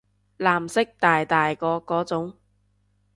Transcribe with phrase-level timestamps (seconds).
[0.39, 2.33] 藍色大大個嗰種